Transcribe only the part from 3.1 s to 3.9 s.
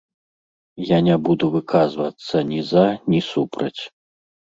ні супраць.